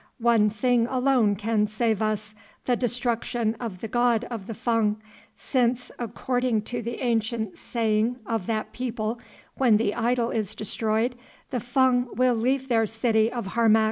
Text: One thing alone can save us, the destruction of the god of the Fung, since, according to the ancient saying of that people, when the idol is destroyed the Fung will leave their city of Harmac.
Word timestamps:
One 0.17 0.49
thing 0.49 0.87
alone 0.87 1.35
can 1.35 1.67
save 1.67 2.01
us, 2.01 2.33
the 2.65 2.75
destruction 2.75 3.55
of 3.59 3.81
the 3.81 3.87
god 3.87 4.23
of 4.31 4.47
the 4.47 4.55
Fung, 4.55 4.99
since, 5.37 5.91
according 5.99 6.63
to 6.63 6.81
the 6.81 7.01
ancient 7.03 7.55
saying 7.55 8.17
of 8.25 8.47
that 8.47 8.73
people, 8.73 9.19
when 9.57 9.77
the 9.77 9.93
idol 9.93 10.31
is 10.31 10.55
destroyed 10.55 11.13
the 11.51 11.59
Fung 11.59 12.07
will 12.15 12.33
leave 12.33 12.67
their 12.67 12.87
city 12.87 13.31
of 13.31 13.45
Harmac. 13.49 13.79